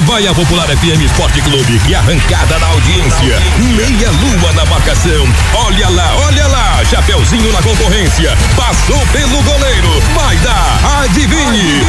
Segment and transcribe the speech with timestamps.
[0.00, 3.38] Vai a Popular FM Esporte Clube, que arrancada na audiência.
[3.76, 5.24] Meia lua na marcação.
[5.54, 6.84] Olha lá, olha lá.
[6.84, 8.36] Chapeuzinho na concorrência.
[8.56, 10.02] Passou pelo goleiro.
[10.14, 11.02] Vai dar.
[11.04, 11.84] Adivinhe.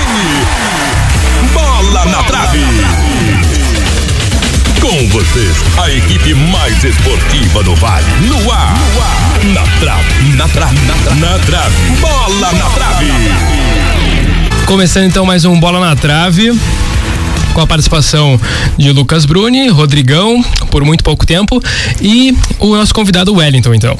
[1.51, 2.63] Bola na trave.
[4.79, 8.05] Com vocês, a equipe mais esportiva do Vale.
[8.27, 8.75] No ar.
[9.45, 10.35] Na trave.
[10.35, 10.79] Na trave.
[10.85, 11.19] Na trave.
[11.19, 11.75] Na trave.
[11.99, 13.11] Bola na trave.
[14.67, 16.51] Começando então mais um Bola na Trave
[17.55, 18.37] com a participação
[18.77, 21.63] de Lucas Bruni, Rodrigão, por muito pouco tempo,
[22.01, 23.97] e o nosso convidado Wellington, então.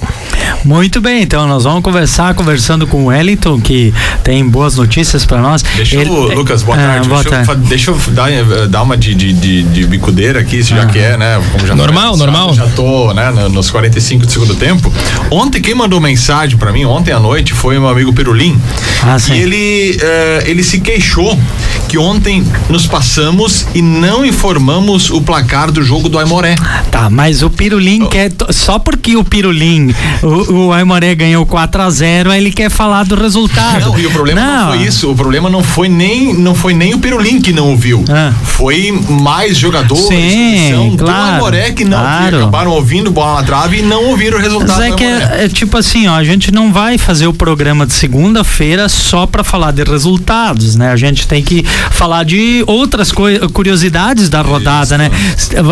[0.66, 3.94] Muito bem, então nós vamos conversar conversando com o Wellington, que
[4.26, 5.62] tem boas notícias para nós.
[5.62, 7.08] Deixa Ele, eu, Lucas, boa ah, tarde.
[7.08, 7.52] Boa deixa, tarde.
[7.52, 10.78] Eu, deixa, Eu, dar, eh, dar uma de, de, de, de bicudeira aqui, se ah.
[10.78, 11.42] já quer, né?
[11.66, 12.54] Já normal, normal.
[12.54, 14.92] Já tô, né, nos 45 do segundo tempo.
[15.32, 18.60] Ontem, quem mandou mensagem para mim, ontem à noite, foi meu amigo Perulim.
[19.02, 19.34] Ah, sim.
[19.34, 21.40] E ele, uh, ele se queixou
[21.88, 26.56] que ontem nos passamos e não informamos o placar do jogo do Aimoré.
[26.90, 28.08] Tá, mas o Pirulim oh.
[28.08, 28.32] quer.
[28.50, 29.94] Só porque o Pirulim,
[30.24, 33.92] o, o Aimoré ganhou 4 a 0 ele quer falar do resultado.
[33.92, 35.12] Não, e o problema não, não foi isso.
[35.12, 38.04] O problema não foi nem, não foi nem o Pirulim que não ouviu.
[38.10, 38.34] Ah.
[38.44, 42.38] Foi mais jogadores Sim, claro, do Aimoré que não claro.
[42.38, 44.80] acabaram ouvindo bola na trave e não ouviram o resultado.
[44.80, 47.86] Mas é que é, é, tipo assim, ó, a gente não vai fazer o programa
[47.86, 50.92] de segunda-feira só para falar de resultados, né?
[50.92, 53.12] A gente tem que falar de outras
[53.54, 55.10] curiosidades da rodada, né?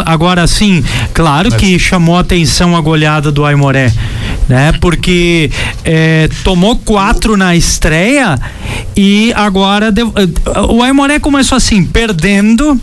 [0.05, 0.83] Agora sim,
[1.13, 3.91] claro que chamou a atenção a goleada do Aimoré,
[4.47, 4.73] né?
[4.79, 5.51] Porque
[5.83, 8.39] é, tomou quatro na estreia
[8.95, 10.13] e agora deu,
[10.69, 12.79] o Aimoré começou assim, perdendo,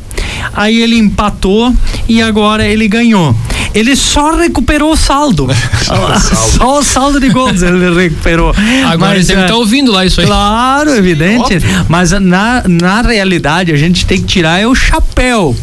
[0.52, 1.74] aí ele empatou
[2.08, 3.34] e agora ele ganhou
[3.74, 5.48] ele só recuperou o saldo.
[5.84, 6.58] só, o saldo.
[6.58, 8.54] só o saldo de gols ele recuperou.
[8.86, 10.26] Agora Mas, ele deve estar tá ouvindo lá isso aí.
[10.26, 11.54] Claro, evidente.
[11.54, 11.86] Óbvio.
[11.88, 15.56] Mas na, na realidade a gente tem que tirar é o chapéu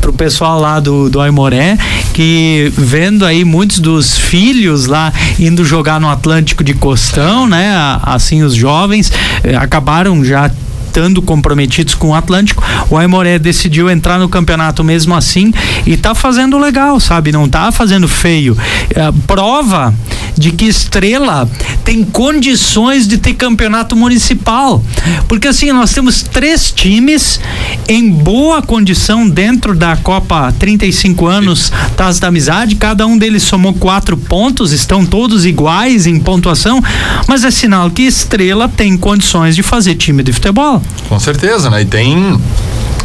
[0.00, 1.76] pro pessoal lá do, do Aimoré,
[2.14, 7.74] que vendo aí muitos dos filhos lá indo jogar no Atlântico de Costão, né?
[8.02, 10.50] Assim, os jovens eh, acabaram já
[10.98, 15.52] estando comprometidos com o Atlântico, o Aimoré decidiu entrar no campeonato mesmo assim
[15.86, 17.30] e tá fazendo legal, sabe?
[17.30, 18.56] Não tá fazendo feio.
[18.90, 19.94] É, prova
[20.38, 21.48] de que Estrela
[21.84, 24.82] tem condições de ter campeonato municipal.
[25.26, 27.40] Porque assim, nós temos três times
[27.88, 33.74] em boa condição dentro da Copa 35 anos Taça da Amizade, cada um deles somou
[33.74, 36.82] quatro pontos, estão todos iguais em pontuação,
[37.26, 40.82] mas é sinal que Estrela tem condições de fazer time de futebol.
[41.08, 41.82] Com certeza, né?
[41.82, 42.38] E tem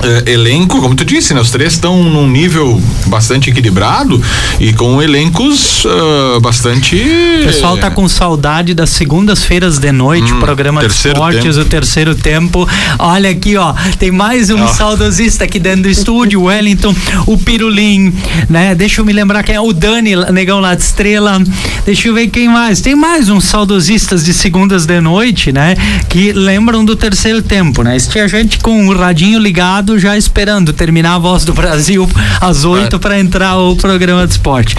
[0.04, 1.42] é, elenco, como tu disse, né?
[1.42, 4.22] Os três estão num nível bastante equilibrado
[4.60, 6.96] e com elencos uh, bastante.
[7.42, 11.60] O pessoal tá com saudade das segundas-feiras de noite, hum, programa de esportes, tempo.
[11.60, 12.68] o terceiro tempo.
[13.00, 14.68] Olha aqui, ó, tem mais um oh.
[14.68, 16.94] saudosista aqui dentro do estúdio, o Wellington,
[17.26, 18.14] o Pirulim,
[18.50, 18.76] né?
[18.76, 21.42] Deixa eu me lembrar quem é o Dani, negão lá de Estrela.
[21.86, 22.82] Deixa eu ver quem mais.
[22.82, 25.76] Tem mais uns saudosistas de segundas de noite, né?
[26.10, 27.98] Que lembram do terceiro tempo, né?
[27.98, 32.10] Tinha gente com o radinho ligado já esperando terminar a Voz do Brasil
[32.40, 34.76] às oito para entrar o programa de esporte.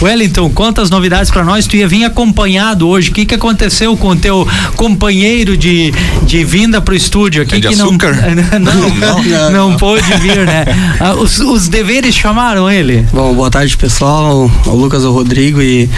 [0.00, 1.66] Wellington, conta as novidades para nós.
[1.66, 3.10] Tu ia vir acompanhado hoje.
[3.10, 4.46] O que, que aconteceu com o teu
[4.76, 5.92] companheiro de,
[6.22, 7.56] de vinda pro estúdio aqui?
[7.56, 10.64] É que não, não, não, não, não pôde vir, né?
[11.00, 13.06] Ah, os, os deveres chamaram ele.
[13.12, 14.50] Bom, boa tarde, pessoal.
[14.66, 15.88] O Lucas, o Rodrigo e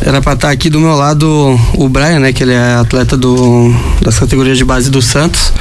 [0.00, 2.32] era para estar tá aqui do meu lado o Brian, né?
[2.32, 5.52] Que ele é atleta do, das categorias de base do Santos.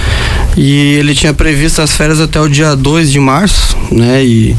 [0.56, 4.26] E ele tinha previsto as férias até o dia 2 de março, né?
[4.26, 4.56] E,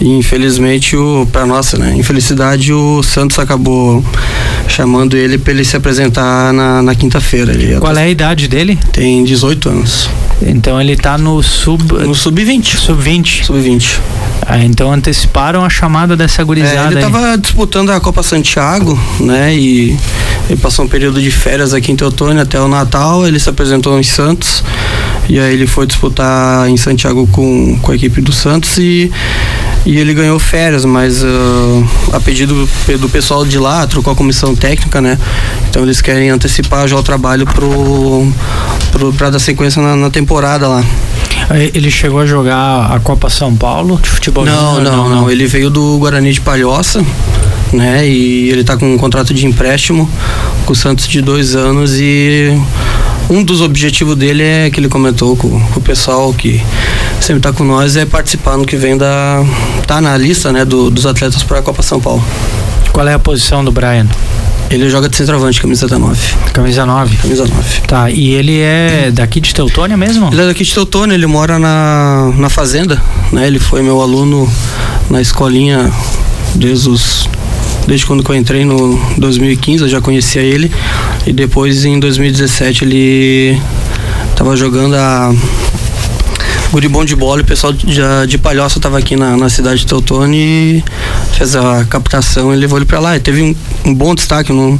[0.00, 1.94] e infelizmente, o, para nossa né?
[1.96, 4.04] infelicidade, o Santos acabou
[4.68, 7.52] chamando ele para ele se apresentar na, na quinta-feira.
[7.80, 8.78] Qual é a idade dele?
[8.92, 10.08] Tem 18 anos.
[10.40, 11.82] Então ele está no sub.
[12.06, 12.76] No sub-20.
[12.76, 13.44] Sub-20.
[13.44, 13.98] Sub-20.
[14.46, 16.80] Ah, então anteciparam a chamada dessa gurizada.
[16.80, 19.54] É, ele estava disputando a Copa Santiago, né?
[19.54, 19.96] E
[20.48, 23.26] ele passou um período de férias aqui em Teotônio até o Natal.
[23.26, 24.62] Ele se apresentou em Santos.
[25.28, 29.12] E aí ele foi disputar em Santiago com, com a equipe do Santos e,
[29.88, 32.68] e ele ganhou férias, mas uh, a pedido
[33.00, 35.18] do pessoal de lá, trocou a comissão técnica, né?
[35.70, 38.30] Então eles querem antecipar já o trabalho pro,
[38.92, 40.84] pro, pra dar sequência na, na temporada lá.
[41.72, 44.44] Ele chegou a jogar a Copa São Paulo de futebol?
[44.44, 45.30] Não, não, não, não.
[45.30, 47.02] Ele veio do Guarani de Palhoça,
[47.72, 48.06] né?
[48.06, 50.06] E ele está com um contrato de empréstimo
[50.66, 52.52] com o Santos de dois anos e
[53.30, 56.62] um dos objetivos dele é que ele comentou com, com o pessoal que
[57.28, 59.44] sempre está com nós é participar no que vem da
[59.86, 62.24] tá na lista né do, dos atletas para a Copa São Paulo.
[62.90, 64.06] Qual é a posição do Brian?
[64.70, 66.36] Ele joga de centroavante, camisa 9.
[66.54, 67.16] Camisa 9.
[67.18, 67.80] Camisa 9.
[67.86, 70.30] Tá, e ele é daqui de Teutônia mesmo?
[70.32, 73.46] Ele é daqui de Teutônia, ele mora na, na fazenda, né?
[73.46, 74.50] Ele foi meu aluno
[75.10, 75.92] na escolinha
[76.54, 77.28] desde os
[77.86, 80.72] desde quando eu entrei no 2015, eu já conhecia ele.
[81.26, 83.60] E depois em 2017 ele
[84.34, 85.34] tava jogando a
[86.70, 90.38] guribom de bola, o pessoal de, de Palhoça estava aqui na, na cidade de Teutônia
[90.38, 90.84] e
[91.32, 93.16] fez a captação e levou ele para lá.
[93.16, 93.54] E teve um,
[93.84, 94.52] um bom destaque.
[94.52, 94.78] No,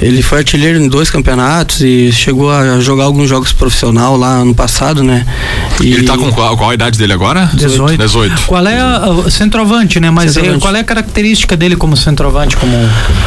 [0.00, 4.54] ele foi artilheiro em dois campeonatos e chegou a jogar alguns jogos profissional lá no
[4.54, 5.26] passado, né?
[5.82, 7.50] E ele tá com qual, qual a idade dele agora?
[7.54, 7.96] 18.
[7.96, 8.42] 18.
[8.46, 10.10] Qual é o centroavante, né?
[10.10, 10.62] Mas centroavante.
[10.62, 12.56] qual é a característica dele como centroavante?
[12.56, 12.72] Como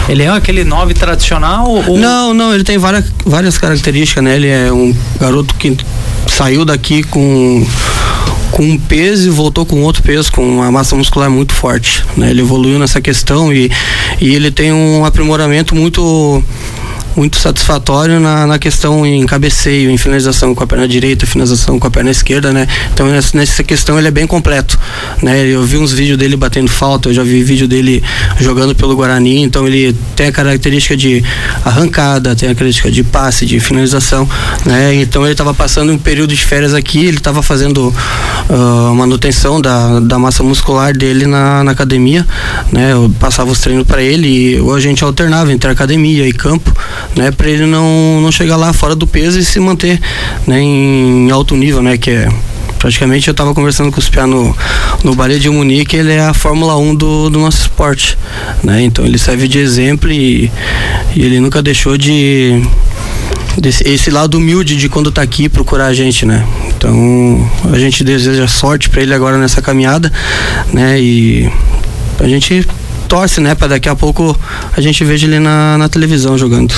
[0.08, 1.98] ele é aquele nove tradicional ou...
[1.98, 4.36] Não, não, ele tem várias, várias características, né?
[4.36, 5.76] Ele é um garoto que
[6.28, 7.66] saiu daqui com
[8.52, 12.06] com um peso e voltou com outro peso, com uma massa muscular muito forte.
[12.16, 12.30] Né?
[12.30, 13.72] Ele evoluiu nessa questão e,
[14.22, 16.44] e ele tem um aprimoramento muito
[17.15, 21.88] muito satisfatório na, na questão em cabeceio, em finalização com a perna direita, finalização com
[21.88, 22.68] a perna esquerda, né?
[22.94, 24.80] Então nessa, questão ele é bem completo,
[25.21, 25.45] né?
[25.45, 28.04] Eu vi uns vídeos dele batendo falta, eu já vi vídeo dele
[28.39, 31.24] jogando pelo Guarani, então ele tem a característica de
[31.63, 34.27] arrancada, tem a característica de passe, de finalização,
[34.66, 34.95] né?
[34.95, 37.94] Então ele estava passando um período de férias aqui, ele estava fazendo
[38.50, 42.25] uh, manutenção da, da massa muscular dele na, na academia,
[42.71, 42.94] né?
[42.94, 46.74] Eu passava os treinos para ele ou a gente alternava entre academia e campo,
[47.16, 50.00] né, para ele não, não chegar lá fora do peso e se manter
[50.48, 52.30] né, em alto nível, né, que é
[52.84, 54.54] praticamente eu estava conversando com os Pia no,
[55.06, 58.18] no Balé de Munique, ele é a Fórmula 1 do, do nosso esporte,
[58.62, 58.84] né?
[58.84, 60.52] Então ele serve de exemplo e,
[61.16, 62.62] e ele nunca deixou de
[63.58, 66.46] desse, esse lado humilde de quando está aqui procurar a gente, né?
[66.76, 70.12] Então a gente deseja sorte para ele agora nessa caminhada,
[70.74, 71.00] né?
[71.00, 71.50] E
[72.20, 72.68] a gente
[73.13, 73.54] torce, né?
[73.54, 74.36] Para daqui a pouco
[74.75, 76.74] a gente veja ele na, na televisão jogando.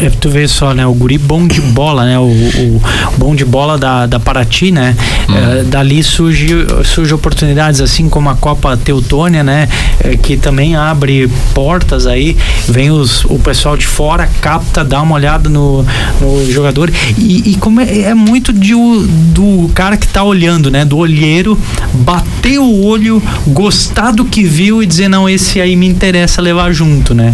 [0.00, 0.86] É, tu vê só, né?
[0.86, 2.18] O guri bom de bola, né?
[2.18, 2.82] O, o,
[3.18, 4.96] bom de bola da, da Paraty, né?
[5.28, 5.34] Hum.
[5.36, 6.48] É, dali surge,
[6.84, 9.68] surge oportunidades, assim como a Copa Teutônia, né?
[10.02, 12.36] É, que também abre portas aí.
[12.68, 15.84] Vem os, o pessoal de fora, capta, dá uma olhada no,
[16.20, 16.90] no jogador.
[17.18, 20.84] E, e como é, é muito de, do cara que tá olhando, né?
[20.84, 21.58] Do olheiro,
[21.92, 26.72] bater o olho, gostar do que viu e dizer, não, esse aí me interessa levar
[26.72, 27.32] junto, né?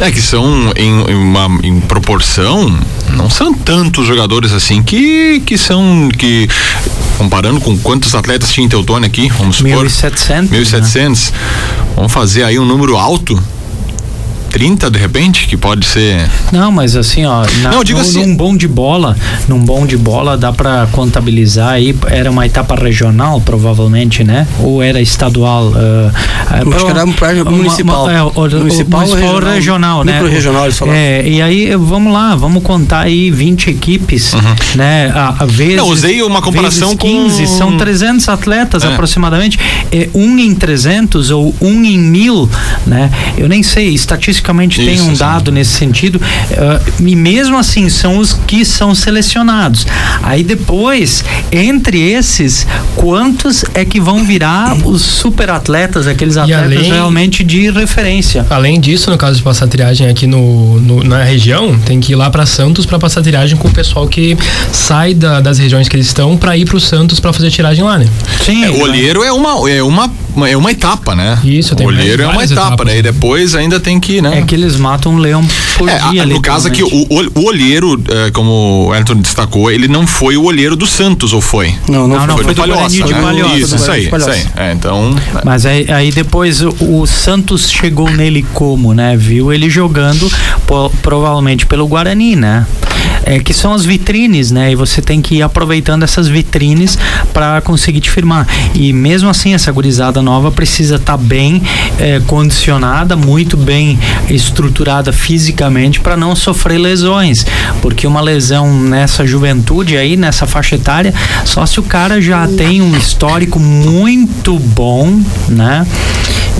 [0.00, 2.78] É que são em, em uma em proporção,
[3.14, 6.46] não são tantos jogadores assim que, que são que
[7.16, 9.86] comparando com quantos atletas tinha em Teutônia aqui, vamos supor.
[9.86, 11.38] 1.700 1.700 né?
[11.96, 13.42] vamos fazer aí um número alto
[14.50, 16.28] 30 de repente, que pode ser.
[16.52, 19.16] Não, mas assim, ó, na, não, digo no, assim, num bom de bola,
[19.48, 24.46] num bom de bola dá para contabilizar aí, era uma etapa regional, provavelmente, né?
[24.60, 25.68] Ou era estadual?
[25.68, 26.10] Uh,
[26.74, 28.04] Acho que era uma, municipal.
[28.04, 30.22] Uma, é, o, municipal, o, municipal regional, regional né?
[30.28, 34.40] regional, eles É, e aí vamos lá, vamos contar aí 20 equipes, uhum.
[34.76, 35.12] né?
[35.14, 38.88] A, a vezes, não, usei uma comparação 15, com são 300 atletas é.
[38.88, 39.58] aproximadamente,
[39.92, 42.48] é, um em 300 ou um em mil,
[42.86, 43.10] né?
[43.36, 45.18] Eu nem sei, estatisticamente estatisticamente Isso, tem um sim.
[45.18, 49.86] dado nesse sentido, uh, e mesmo assim são os que são selecionados.
[50.22, 56.92] Aí depois, entre esses, quantos é que vão virar os super atletas, aqueles atletas além,
[56.92, 58.46] realmente de referência?
[58.50, 62.16] Além disso, no caso de passar triagem aqui no, no na região, tem que ir
[62.16, 64.36] lá para Santos para passar triagem com o pessoal que
[64.72, 67.84] sai da, das regiões que eles estão para ir para o Santos para fazer tiragem
[67.84, 68.06] lá, né?
[68.44, 68.64] Sim.
[68.64, 70.10] É, o olheiro é uma, é uma
[70.44, 71.38] é uma etapa, né?
[71.44, 72.86] Isso, tem O olheiro é uma etapa, etapas.
[72.86, 72.98] né?
[72.98, 74.25] E depois ainda tem que, né?
[74.34, 76.26] É que eles matam um leão por é, dia.
[76.26, 80.44] No caso aqui, o, o olheiro, é, como o Elton destacou, ele não foi o
[80.44, 81.74] olheiro do Santos, ou foi?
[81.88, 83.20] Não, não, não, foi, foi do, Palhoça, de né?
[83.20, 83.56] Palhoça.
[83.56, 84.46] Isso, isso aí, isso aí.
[84.56, 85.10] É, então...
[85.10, 85.22] Né?
[85.44, 89.16] Mas aí, aí depois o, o, Santos chegou nele como, né?
[89.16, 90.30] Viu ele jogando,
[90.66, 92.66] po, provavelmente pelo Guarani, né?
[93.24, 94.70] É, que são as vitrines, né?
[94.70, 96.96] E você tem que ir aproveitando essas vitrines
[97.32, 98.46] para conseguir te firmar.
[98.74, 101.60] E mesmo assim, essa gurizada nova precisa estar tá bem
[101.98, 107.44] é, condicionada, muito bem estruturada fisicamente para não sofrer lesões,
[107.80, 112.80] porque uma lesão nessa juventude aí, nessa faixa etária, só se o cara já tem
[112.82, 115.86] um histórico muito bom, né?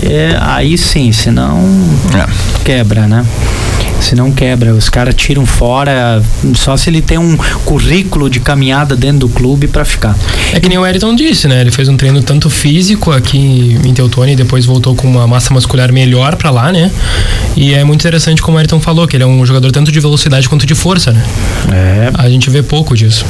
[0.03, 1.59] É, aí sim, senão
[2.15, 2.65] é.
[2.65, 3.25] quebra, né?
[4.01, 4.73] se não quebra.
[4.75, 6.23] Os caras tiram fora
[6.55, 10.17] só se ele tem um currículo de caminhada dentro do clube para ficar.
[10.53, 11.61] É que nem o Ayrton disse, né?
[11.61, 15.53] Ele fez um treino tanto físico aqui em Teutônia e depois voltou com uma massa
[15.53, 16.91] muscular melhor para lá, né?
[17.57, 20.01] E é muito interessante como o Ayrton falou, que ele é um jogador tanto de
[20.01, 21.25] velocidade quanto de força, né?
[21.73, 22.11] É.
[22.15, 23.25] A gente vê pouco disso.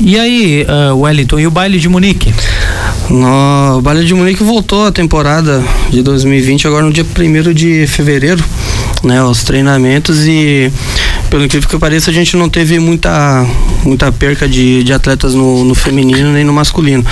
[0.00, 2.32] E aí, uh, Wellington, e o baile de Munique?
[3.08, 7.86] No, o baile de Munique voltou a temporada de 2020 agora no dia 1 de
[7.86, 8.44] fevereiro
[9.04, 10.72] né, os treinamentos e
[11.30, 13.46] pelo incrível que pareça a gente não teve muita
[13.84, 17.04] muita perca de, de atletas no, no feminino nem no masculino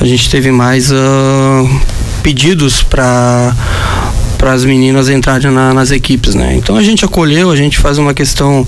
[0.00, 1.80] a gente teve mais uh,
[2.22, 3.54] pedidos para
[4.42, 6.56] para as meninas entrarem na, nas equipes, né?
[6.56, 8.66] Então a gente acolheu, a gente faz uma questão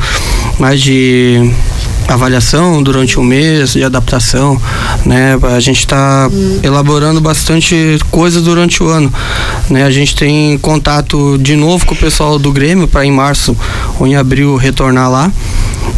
[0.57, 1.50] mais de
[2.07, 4.57] avaliação durante um mês de adaptação,
[5.04, 5.37] né?
[5.43, 6.31] A gente está
[6.62, 9.12] elaborando bastante coisas durante o ano,
[9.69, 9.83] né?
[9.83, 13.57] A gente tem contato de novo com o pessoal do Grêmio para em março
[13.99, 15.33] ou em abril retornar lá,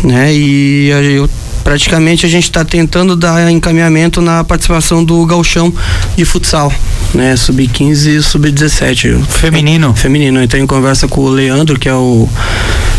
[0.02, 0.33] né?
[0.33, 1.28] E eu
[1.66, 5.75] praticamente a gente está tentando dar encaminhamento na participação do galchão
[6.16, 6.73] de futsal,
[7.12, 7.35] né?
[7.35, 9.20] Sub-15 e sub-17.
[9.25, 9.92] Feminino?
[9.92, 10.40] Feminino.
[10.40, 12.28] Entrei em conversa com o Leandro, que é o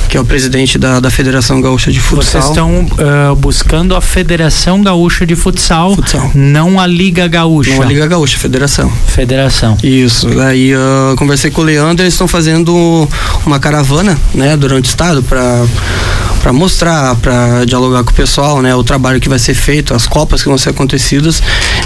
[0.09, 2.41] que é o presidente da, da Federação Gaúcha de Futsal.
[2.41, 7.73] Vocês estão uh, buscando a Federação Gaúcha de Futsal, futsal, não a Liga Gaúcha.
[7.73, 8.89] Não a Liga Gaúcha, Federação.
[9.07, 9.77] Federação.
[9.83, 10.27] Isso.
[10.39, 13.07] Aí uh, conversei com o Leandro, eles estão fazendo
[13.45, 15.65] uma caravana, né, durante o estado para
[16.47, 20.07] para mostrar, para dialogar com o pessoal, né, o trabalho que vai ser feito, as
[20.07, 21.41] copas que vão ser acontecidas.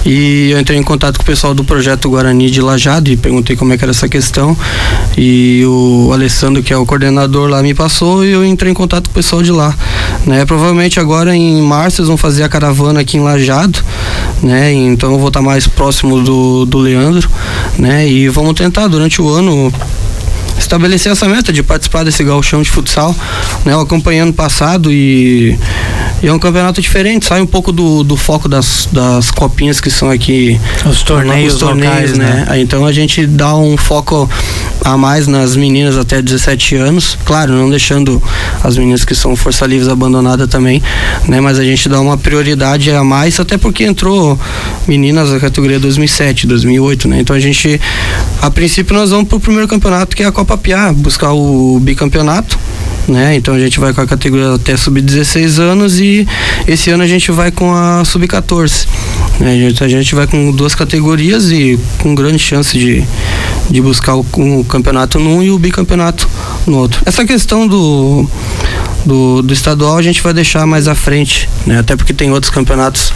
[0.05, 3.55] E eu entrei em contato com o pessoal do projeto Guarani de Lajado e perguntei
[3.55, 4.57] como é que era essa questão.
[5.17, 9.05] E o Alessandro, que é o coordenador lá, me passou e eu entrei em contato
[9.05, 9.75] com o pessoal de lá,
[10.25, 10.45] né?
[10.45, 13.79] Provavelmente agora em março eles vão fazer a caravana aqui em Lajado,
[14.41, 14.71] né?
[14.73, 17.29] Então eu vou estar mais próximo do, do Leandro,
[17.77, 18.07] né?
[18.07, 19.71] E vamos tentar durante o ano
[20.57, 23.15] estabelecer essa meta de participar desse gauchão de futsal,
[23.65, 23.73] né?
[23.73, 25.57] Eu acompanhei ano passado e,
[26.21, 29.89] e, é um campeonato diferente, sai um pouco do, do foco das, das copinhas que
[29.89, 32.45] são aqui os torneios, os torneios locais, né?
[32.47, 32.59] né?
[32.61, 34.29] Então a gente dá um foco
[34.83, 38.21] a mais nas meninas até 17 anos, claro, não deixando
[38.63, 40.81] as meninas que são força livres abandonadas também,
[41.27, 41.41] né?
[41.41, 44.39] Mas a gente dá uma prioridade a mais, até porque entrou
[44.87, 47.19] meninas da categoria 2007, 2008, né?
[47.19, 47.79] Então a gente,
[48.41, 52.57] a princípio nós vamos pro primeiro campeonato que é a Copa Piá, buscar o bicampeonato
[53.07, 53.35] né?
[53.35, 56.27] Então a gente vai com a categoria até sub-16 anos e
[56.67, 58.87] esse ano a gente vai com a sub-14.
[59.39, 59.51] Né?
[59.51, 63.03] A, gente, a gente vai com duas categorias e com grande chance de,
[63.69, 64.25] de buscar o,
[64.59, 66.29] o campeonato num e o bicampeonato
[66.65, 67.01] no outro.
[67.05, 68.27] Essa questão do
[69.05, 71.79] do, do estadual a gente vai deixar mais à frente, né?
[71.79, 73.13] Até porque tem outros campeonatos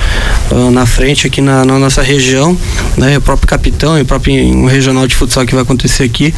[0.51, 2.57] uh, na frente aqui na, na, nossa região,
[2.97, 3.17] né?
[3.17, 6.33] O próprio capitão e o próprio um regional de futsal que vai acontecer aqui,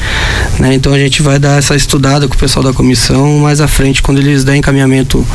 [0.60, 0.74] né?
[0.74, 4.02] Então a gente vai dar essa estudada com o pessoal da comissão mais à frente
[4.02, 5.26] quando eles der encaminhamento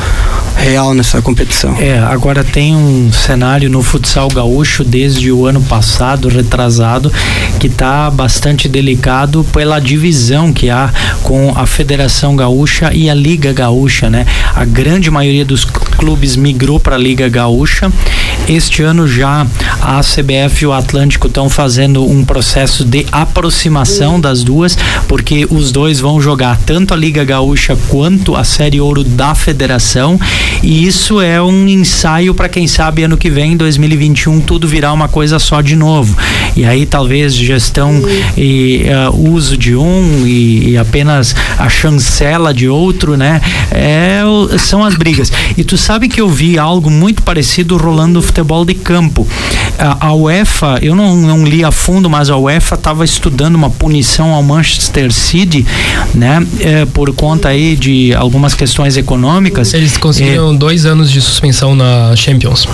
[0.56, 1.76] real nessa competição.
[1.78, 7.12] É, agora tem um cenário no futsal gaúcho desde o ano passado, retrasado,
[7.58, 10.92] que está bastante delicado pela divisão que há
[11.22, 14.26] com a Federação Gaúcha e a Liga Gaúcha, né?
[14.54, 17.92] A grande maioria dos clubes migrou para a Liga Gaúcha.
[18.48, 19.46] Este ano já
[19.80, 25.70] a CBF e o Atlântico estão fazendo um processo de aproximação das duas, porque os
[25.70, 30.18] dois vão jogar tanto a Liga Gaúcha quanto a Série Ouro da Federação
[30.62, 35.08] e isso é um ensaio para quem sabe ano que vem, 2021, tudo virar uma
[35.08, 36.16] coisa só de novo.
[36.54, 38.00] E aí talvez gestão
[38.36, 43.40] e uh, uso de um e, e, apenas a chancela de outro, né?
[43.70, 43.91] É,
[44.58, 45.32] são as brigas.
[45.56, 49.26] E tu sabe que eu vi algo muito parecido rolando no futebol de campo.
[49.78, 53.70] A, a UEFA, eu não, não li a fundo, mas a UEFA estava estudando uma
[53.70, 55.66] punição ao Manchester City,
[56.14, 56.46] né?
[56.60, 59.74] É, por conta aí de algumas questões econômicas.
[59.74, 62.68] Eles conseguiram é, dois anos de suspensão na Champions.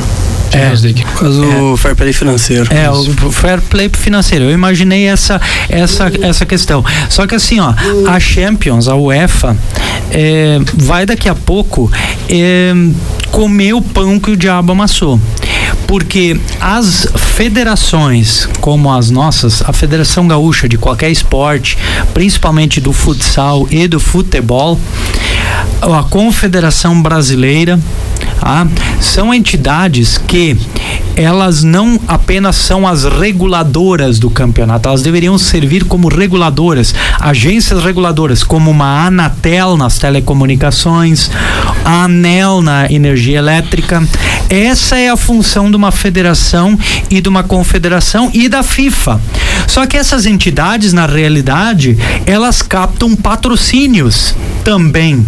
[0.58, 1.04] É, League.
[1.18, 2.72] Causa do é, fair play financeiro.
[2.72, 4.44] É, o fair play financeiro.
[4.46, 6.84] Eu imaginei essa, essa, essa questão.
[7.08, 7.74] Só que assim, ó,
[8.08, 9.56] a Champions, a UEFA,
[10.10, 11.90] é, vai daqui a pouco
[12.28, 12.72] é,
[13.30, 15.20] comer o pão que o diabo amassou
[15.86, 21.78] porque as federações como as nossas, a Federação Gaúcha de qualquer esporte,
[22.12, 24.78] principalmente do futsal e do futebol,
[25.80, 27.80] a Confederação Brasileira,
[28.42, 28.66] ah,
[29.00, 30.56] são entidades que
[31.16, 38.44] elas não apenas são as reguladoras do campeonato, elas deveriam servir como reguladoras, agências reguladoras,
[38.44, 41.30] como uma Anatel nas telecomunicações,
[41.84, 44.06] a ANEL na energia elétrica.
[44.48, 46.78] Essa é a função de uma federação
[47.10, 49.20] e de uma confederação e da FIFA.
[49.66, 55.26] Só que essas entidades, na realidade, elas captam patrocínios também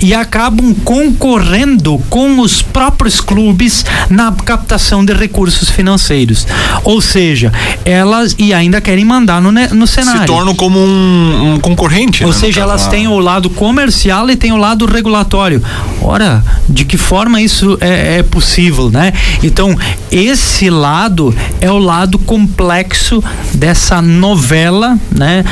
[0.00, 6.46] e acabam concorrendo com os próprios clubes na captação de recursos financeiros.
[6.84, 7.52] Ou seja,
[7.84, 10.20] elas e ainda querem mandar no, no cenário.
[10.20, 12.24] Se tornam como um, um concorrente.
[12.24, 15.62] Ou né, seja, elas têm o lado comercial e têm o lado regulatório.
[16.00, 19.12] Ora, de que forma isso é, é possível, né?
[19.42, 19.78] Então,
[20.10, 23.22] esse lado é o lado complexo
[23.54, 25.44] dessa novela, né?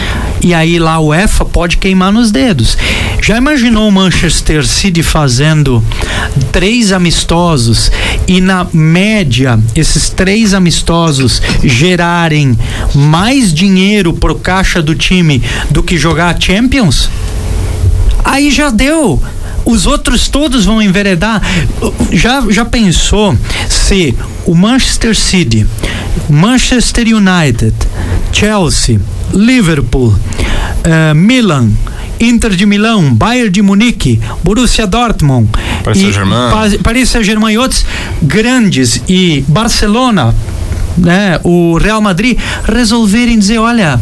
[0.43, 2.77] E aí lá o EFA pode queimar nos dedos.
[3.23, 5.85] Já imaginou o Manchester City fazendo
[6.53, 7.91] três amistosos
[8.27, 12.59] e na média esses três amistosos gerarem
[12.95, 17.09] mais dinheiro pro caixa do time do que jogar Champions?
[18.25, 19.21] Aí já deu
[19.65, 21.43] os outros todos vão enveredar.
[22.13, 23.37] Já, já pensou
[23.69, 24.15] se
[24.47, 25.67] o Manchester City,
[26.29, 27.75] Manchester United,
[28.33, 28.99] Chelsea,
[29.33, 31.71] Liverpool, uh, Milan,
[32.21, 35.49] Inter de Milão, Bayern de Munique, Borussia Dortmund,
[35.83, 37.87] Paris Saint-Germain, Paris Saint-Germain e outros
[38.23, 40.35] grandes e Barcelona,
[40.99, 43.99] né, o Real Madrid resolverem dizer, olha,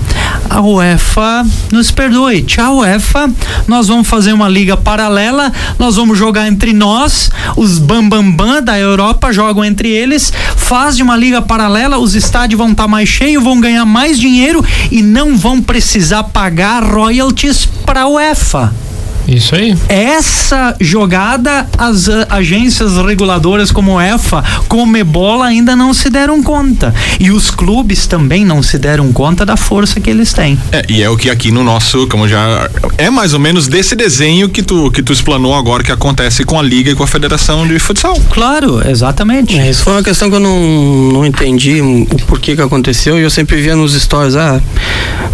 [0.51, 3.31] a UEFA nos perdoe, tchau UEFA,
[3.67, 8.63] nós vamos fazer uma liga paralela, nós vamos jogar entre nós, os bambambam bam, bam
[8.63, 13.09] da Europa jogam entre eles, faz uma liga paralela, os estádios vão estar tá mais
[13.09, 18.88] cheios, vão ganhar mais dinheiro e não vão precisar pagar royalties para a UEFA.
[19.29, 19.77] Isso aí.
[19.89, 26.95] Essa jogada, as agências reguladoras como EFA, como Ebola ainda não se deram conta.
[27.21, 30.59] E os clubes também não se deram conta da força que eles têm.
[30.73, 32.71] É, e é o que aqui no nosso, como já.
[32.97, 36.59] É mais ou menos desse desenho que tu, que tu explanou agora que acontece com
[36.59, 38.19] a Liga e com a Federação de Futsal.
[38.31, 39.59] Claro, exatamente.
[39.59, 43.19] É, isso foi uma questão que eu não, não entendi o porquê que aconteceu.
[43.19, 44.61] E eu sempre via nos stories, ah,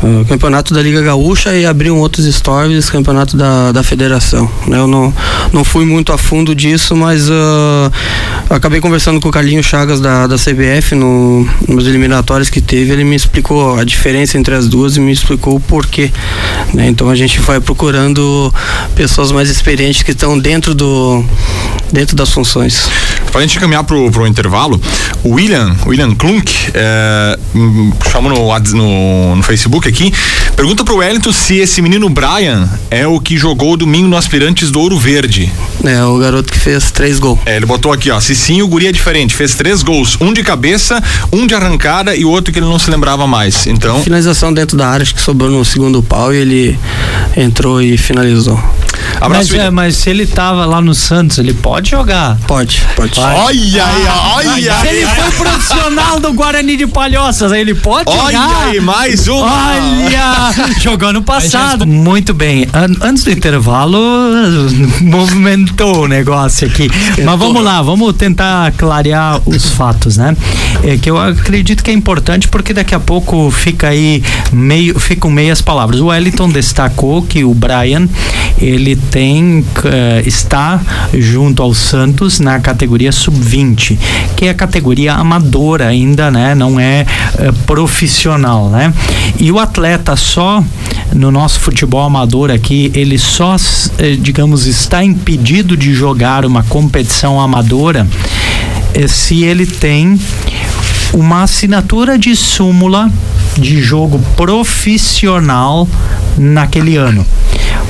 [0.02, 4.50] o campeonato da Liga Gaúcha e abriam outros stories, campeonato da, da federação.
[4.66, 4.78] Né?
[4.78, 5.14] Eu não,
[5.52, 7.92] não fui muito a fundo disso, mas uh,
[8.50, 12.92] acabei conversando com o Carlinhos Chagas da, da CBF no, nos eliminatórios que teve.
[12.92, 16.10] Ele me explicou a diferença entre as duas e me explicou o porquê.
[16.72, 16.88] Né?
[16.88, 18.52] Então a gente vai procurando
[18.94, 21.24] pessoas mais experientes que estão dentro do
[21.92, 22.88] dentro das funções.
[23.30, 24.80] Para a gente caminhar pro, pro intervalo,
[25.22, 27.38] o William, William Klunk, é,
[28.10, 30.12] chamou no, no, no Facebook aqui,
[30.56, 34.80] pergunta pro Wellington se esse menino Brian é o que jogou domingo no Aspirantes do
[34.80, 35.52] Ouro Verde.
[35.84, 37.38] É, o garoto que fez três gols.
[37.46, 40.30] É, ele botou aqui, ó, se sim, o guri é diferente, fez três gols, um
[40.30, 44.02] de cabeça, um de arrancada e outro que ele não se lembrava mais, então...
[44.02, 46.78] Finalização dentro da área, acho que sobrou no segundo pau e ele
[47.34, 48.62] entrou e finalizou.
[49.20, 52.36] Abraço, mas, é, mas se ele tava lá no Santos, ele pode jogar?
[52.46, 53.18] Pode, pode.
[53.18, 58.58] Olha aí, olha Se ele foi profissional do Guarani de Palhoças, ele pode olha jogar?
[58.58, 59.38] Olha aí, mais um.
[59.38, 61.86] Olha, jogou no passado.
[61.86, 63.98] Muito bem, An antes do intervalo,
[65.00, 66.90] movimentou o negócio aqui.
[67.24, 70.34] Mas vamos lá, vamos tentar clarear os fatos, né?
[70.82, 75.30] É que eu acredito que é importante porque daqui a pouco fica aí meio, ficam
[75.30, 76.00] meias palavras.
[76.00, 78.08] O Wellington destacou que o Brian,
[78.58, 80.80] ele tem, uh, está
[81.12, 83.98] junto ao Santos na categoria sub-20,
[84.36, 86.54] que é a categoria amadora ainda, né?
[86.54, 88.92] Não é uh, profissional, né?
[89.38, 90.64] E o atleta só
[91.12, 97.38] no nosso futebol amador aqui, ele só, uh, digamos, está impedido de jogar uma competição
[97.38, 98.06] amadora
[99.08, 100.18] se ele tem
[101.12, 103.10] uma assinatura de súmula
[103.56, 105.88] de jogo profissional
[106.36, 107.24] naquele ano.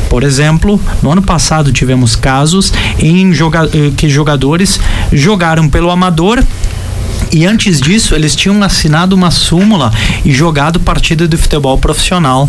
[0.09, 4.79] Por exemplo, no ano passado tivemos casos em joga eh, que jogadores
[5.13, 6.43] jogaram pelo amador
[7.33, 9.91] e antes disso, eles tinham assinado uma súmula
[10.25, 12.49] e jogado partida de futebol profissional,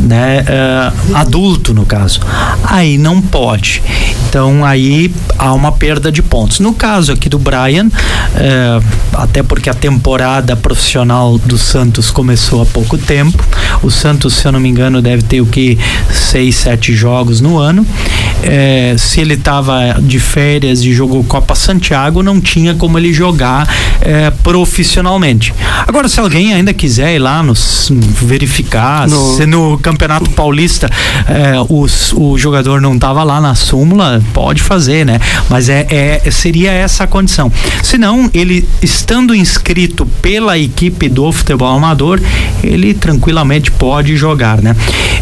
[0.00, 0.44] né?
[0.46, 2.20] Uh, adulto, no caso.
[2.64, 3.82] Aí não pode.
[4.28, 6.60] Então aí há uma perda de pontos.
[6.60, 12.66] No caso aqui do Brian, uh, até porque a temporada profissional do Santos começou há
[12.66, 13.42] pouco tempo.
[13.82, 15.78] O Santos, se eu não me engano, deve ter o que
[16.12, 17.82] seis, sete jogos no ano.
[17.82, 23.66] Uh, se ele estava de férias e jogou Copa Santiago, não tinha como ele jogar
[24.42, 25.52] profissionalmente.
[25.86, 29.36] Agora, se alguém ainda quiser ir lá nos verificar no...
[29.36, 30.90] se no Campeonato Paulista
[31.28, 35.20] é, os, o jogador não estava lá na súmula, pode fazer, né?
[35.48, 37.52] Mas é, é seria essa a condição.
[37.84, 42.20] Se não, ele estando inscrito pela equipe do futebol amador,
[42.64, 44.74] ele tranquilamente pode jogar, né?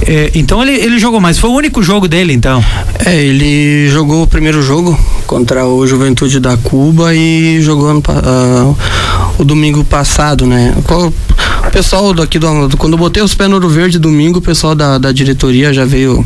[0.07, 1.39] É, então ele, ele jogou mais.
[1.39, 2.65] Foi o único jogo dele, então?
[3.05, 8.77] É, ele jogou o primeiro jogo contra o Juventude da Cuba e jogou ano, uh,
[9.39, 10.75] o domingo passado, né?
[10.77, 14.43] o pessoal daqui do, do, quando eu botei os pés no Ouro Verde domingo, o
[14.43, 16.25] pessoal da, da diretoria já veio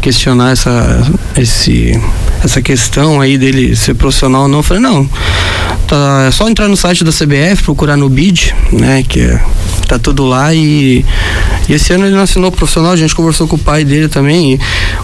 [0.00, 2.00] questionar essa, esse,
[2.42, 4.58] essa questão aí dele ser profissional ou não.
[4.58, 5.08] Eu falei, não,
[5.86, 9.40] tá, é só entrar no site da CBF, procurar no BID, né, que é,
[9.86, 11.04] tá tudo lá e,
[11.68, 14.54] e esse ano ele não assinou profissional, a gente conversou com o pai dele também
[14.54, 14.60] e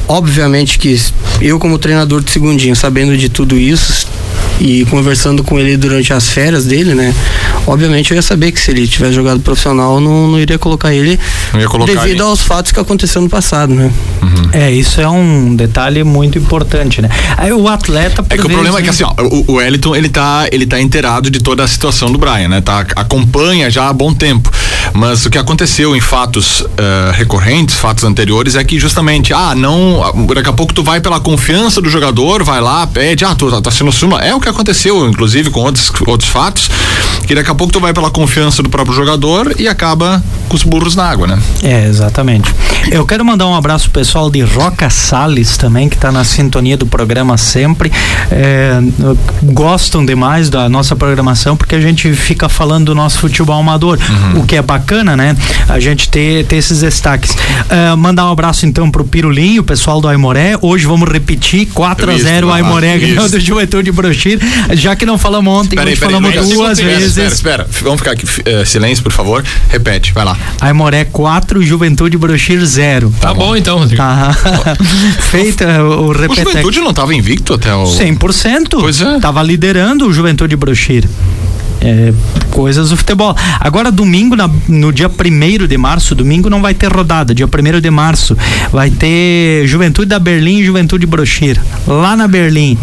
[0.09, 0.99] obviamente que
[1.41, 4.07] eu como treinador de segundinho, sabendo de tudo isso,
[4.61, 7.15] e conversando com ele durante as férias dele, né?
[7.67, 11.19] Obviamente eu ia saber que se ele tivesse jogado profissional, não, não iria colocar ele
[11.55, 13.91] ia colocar devido aos fatos que aconteceram no passado, né?
[14.23, 14.51] Uhum.
[14.53, 17.09] É, isso é um detalhe muito importante, né?
[17.37, 18.25] Aí o atleta.
[18.29, 20.67] É que vezes, o problema é que assim, ó, o, o Wellington ele tá, ele
[20.67, 22.61] tá inteirado de toda a situação do Brian, né?
[22.61, 24.51] Tá, acompanha já há bom tempo.
[24.93, 30.27] Mas o que aconteceu em fatos uh, recorrentes, fatos anteriores, é que justamente, ah, não.
[30.35, 33.71] Daqui a pouco tu vai pela confiança do jogador, vai lá, pede, ah, tu tá
[33.71, 34.21] sendo suma.
[34.25, 36.71] É o que aconteceu, inclusive, com outros, outros fatos,
[37.27, 40.63] que daqui a pouco tu vai pela confiança do próprio jogador e acaba com os
[40.63, 41.39] burros na água, né?
[41.63, 42.55] É, exatamente.
[42.91, 46.77] Eu quero mandar um abraço pro pessoal de Roca Sales também, que está na sintonia
[46.77, 47.91] do programa sempre.
[48.31, 48.79] É,
[49.43, 54.41] gostam demais da nossa programação, porque a gente fica falando do nosso futebol amador, uhum.
[54.41, 55.37] o que é bacana, né?
[55.69, 57.37] A gente ter, ter esses destaques.
[57.69, 60.57] É, mandar um abraço então pro Pirulinho, o pessoal do Aimoré.
[60.61, 63.91] Hoje vamos repetir 4 a 0 o Aimoré ganhou do Juventude
[64.37, 64.77] Brochir.
[64.77, 67.17] Já que não falamos ontem, peraí, peraí, falamos peraí, duas vezes.
[67.17, 69.45] Espera, espera, vamos ficar aqui, uh, silêncio, por favor.
[69.69, 70.37] Repete, vai lá.
[70.61, 73.13] Aimoré 4, Juventude Brochir 0.
[73.21, 74.03] Tá, tá bom então, Rodrigo.
[74.03, 74.37] Tá.
[75.31, 76.47] Feita o repetec.
[76.47, 78.69] O Juventude não estava invicto até o 100%.
[78.81, 79.19] Pois é.
[79.21, 81.09] Tava liderando o Juventude Brochir
[81.81, 82.13] é,
[82.51, 83.35] coisas do futebol.
[83.61, 87.81] Agora, domingo, na, no dia 1 de março, domingo não vai ter rodada, dia 1
[87.81, 88.37] de março,
[88.73, 92.79] vai ter Juventude da Berlim e Juventude Brochir, lá na Berlim.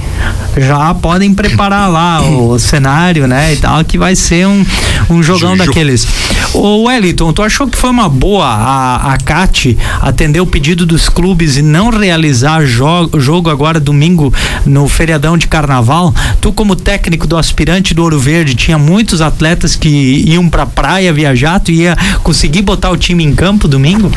[0.55, 4.65] Já podem preparar lá o cenário, né, e tal, que vai ser um,
[5.09, 5.65] um jogão Juju.
[5.65, 6.07] daqueles.
[6.53, 11.09] Ô Wellington, tu achou que foi uma boa a, a CAT atender o pedido dos
[11.09, 14.31] clubes e não realizar jogo, jogo agora domingo
[14.65, 16.13] no feriadão de carnaval?
[16.39, 19.87] Tu, como técnico do aspirante do Ouro Verde, tinha muitos atletas que
[20.27, 24.11] iam pra praia viajar, tu ia conseguir botar o time em campo domingo?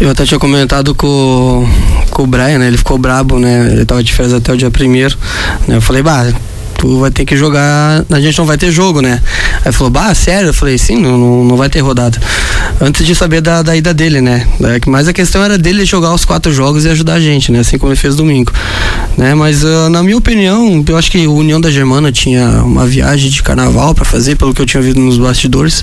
[0.00, 1.66] Eu até tinha comentado com,
[2.10, 2.66] com o Brian, né?
[2.66, 3.72] Ele ficou brabo, né?
[3.72, 5.16] Ele tava de férias até o dia primeiro.
[5.66, 5.76] Né?
[5.76, 6.26] Eu falei, bah,
[6.84, 9.18] tu vai ter que jogar, a gente não vai ter jogo, né?
[9.64, 10.50] Aí falou, bah, sério?
[10.50, 12.20] Eu falei, sim, não, não vai ter rodada.
[12.78, 14.46] Antes de saber da, da ida dele, né?
[14.86, 17.60] Mas a questão era dele jogar os quatro jogos e ajudar a gente, né?
[17.60, 18.52] Assim como ele fez domingo.
[19.16, 19.34] Né?
[19.34, 23.30] Mas uh, na minha opinião, eu acho que o União da Germana tinha uma viagem
[23.30, 25.82] de carnaval para fazer, pelo que eu tinha visto nos bastidores.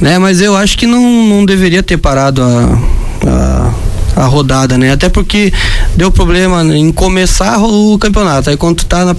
[0.00, 0.18] Né?
[0.18, 2.78] Mas eu acho que não, não deveria ter parado a,
[3.26, 3.74] a
[4.16, 4.92] a rodada, né?
[4.92, 5.52] Até porque
[5.96, 8.50] deu problema em começar o campeonato.
[8.50, 9.16] Aí quando tá na,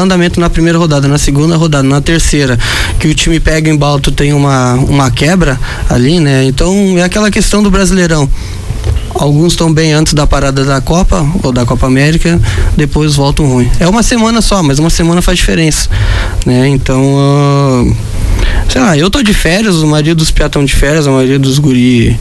[0.00, 2.58] andamento na primeira rodada, na segunda rodada, na terceira,
[2.98, 6.44] que o time pega em balto tem uma, uma quebra ali, né?
[6.44, 8.28] Então é aquela questão do brasileirão.
[9.14, 12.40] Alguns estão bem antes da parada da Copa ou da Copa América,
[12.76, 13.68] depois voltam ruim.
[13.80, 15.88] É uma semana só, mas uma semana faz diferença,
[16.46, 16.68] né?
[16.68, 17.96] Então, uh,
[18.68, 21.38] sei lá, eu tô de férias, a maioria dos piá estão de férias, a maioria
[21.38, 22.18] dos guri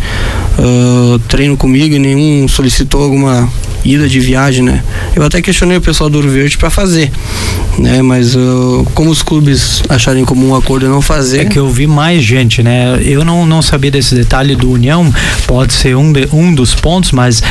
[0.58, 3.50] uh, treino comigo e nenhum solicitou alguma
[3.88, 4.84] ida de viagem, né?
[5.16, 7.12] Eu até questionei o pessoal do Ouro Verde para fazer,
[7.80, 8.02] né?
[8.02, 11.42] Mas uh, como os clubes acharem como um acordo não fazer.
[11.42, 13.00] É que eu vi mais gente, né?
[13.02, 15.12] Eu não, não sabia desse detalhe do União,
[15.48, 17.42] pode ser um, de, um dos pontos, mas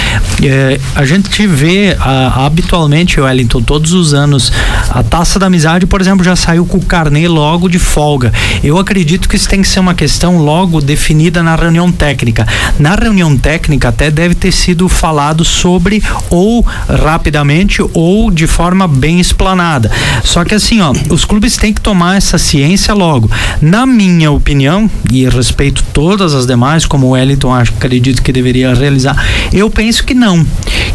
[0.43, 4.53] eh, a gente vê uh, habitualmente, Wellington, todos os anos,
[4.91, 8.33] a taça da amizade, por exemplo, já saiu com o carnê logo de folga.
[8.63, 12.47] Eu acredito que isso tem que ser uma questão logo definida na reunião técnica.
[12.79, 19.21] Na reunião técnica até deve ter sido falado sobre ou rapidamente ou de forma bem
[19.21, 19.91] explanada.
[20.25, 23.31] Só que assim, ó, os clubes têm que tomar essa ciência logo.
[23.61, 28.75] Na minha opinião, e respeito todas as demais, como o Wellington acho, acredito que deveria
[28.75, 29.17] realizar,
[29.53, 30.45] eu penso que não.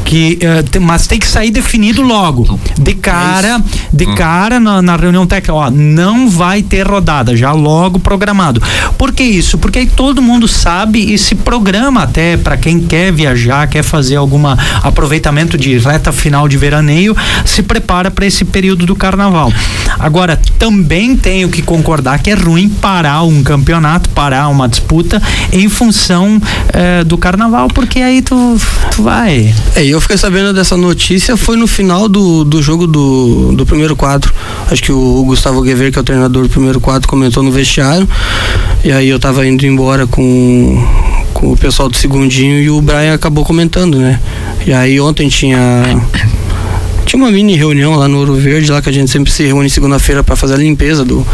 [0.04, 2.60] Que, uh, mas tem que sair definido logo.
[2.78, 3.62] De cara,
[3.94, 4.15] de hum.
[4.15, 8.62] cara na, na reunião técnica, ó, não vai ter rodada, já logo programado.
[8.98, 9.58] Por que isso?
[9.58, 14.15] Porque aí todo mundo sabe e se programa até para quem quer viajar, quer fazer
[14.15, 19.52] alguma aproveitamento aproveitamento de reta final de veraneio, se prepara para esse período do carnaval.
[20.00, 25.21] Agora, também tenho que concordar que é ruim parar um campeonato, parar uma disputa
[25.52, 26.41] em função
[26.74, 28.58] eh, do carnaval, porque aí tu,
[28.95, 29.54] tu vai.
[29.76, 33.95] É, eu fiquei sabendo dessa notícia foi no final do, do jogo do, do primeiro
[33.95, 34.34] quadro.
[34.71, 37.52] Acho que o, o Gustavo Guever, que é o treinador do primeiro quadro, comentou no
[37.52, 38.08] vestiário.
[38.84, 40.88] E aí eu tava indo embora com
[41.41, 44.19] com o pessoal do segundinho e o Brian acabou comentando, né?
[44.63, 45.99] E aí ontem tinha
[47.04, 49.67] tinha uma mini reunião lá no Ouro Verde, lá que a gente sempre se reúne
[49.67, 51.25] segunda-feira para fazer a limpeza do,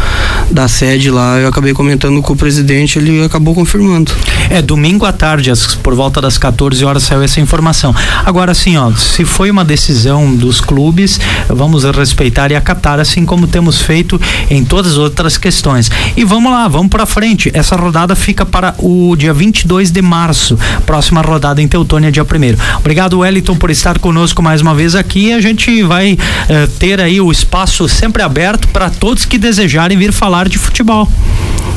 [0.50, 1.38] da sede lá.
[1.38, 4.12] Eu acabei comentando com o presidente, ele acabou confirmando.
[4.50, 7.94] É, domingo à tarde, por volta das 14 horas, saiu essa informação.
[8.24, 13.46] Agora, assim, ó, se foi uma decisão dos clubes, vamos respeitar e acatar, assim como
[13.46, 15.90] temos feito em todas as outras questões.
[16.16, 17.50] E vamos lá, vamos para frente.
[17.52, 22.78] Essa rodada fica para o dia 22 de março, próxima rodada em Teutônia, dia 1
[22.78, 25.32] Obrigado, Wellington, por estar conosco mais uma vez aqui.
[25.32, 30.12] A gente vai eh, ter aí o espaço sempre aberto para todos que desejarem vir
[30.38, 31.08] falar de futebol.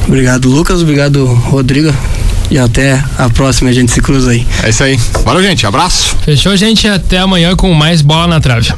[0.05, 0.81] Obrigado, Lucas.
[0.81, 1.93] Obrigado, Rodrigo.
[2.49, 4.45] E até a próxima, a gente se cruza aí.
[4.61, 4.99] É isso aí.
[5.23, 5.65] Valeu, gente.
[5.65, 6.15] Abraço.
[6.23, 6.87] Fechou, gente.
[6.87, 8.73] Até amanhã com mais bola na trave.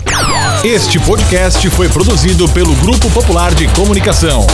[0.63, 4.45] Este podcast foi produzido pelo Grupo Popular de Comunicação.